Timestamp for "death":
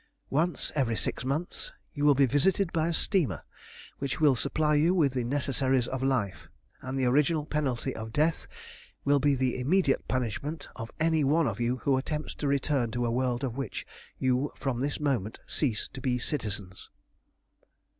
8.11-8.47